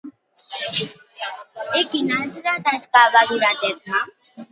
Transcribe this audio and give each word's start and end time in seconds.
I 1.79 1.83
quina 1.91 2.17
altra 2.21 2.55
tasca 2.69 3.03
va 3.17 3.23
dur 3.33 3.39
a 3.51 3.53
terme? 3.61 4.03